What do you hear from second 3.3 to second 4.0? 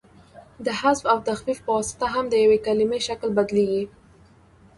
بدلیږي.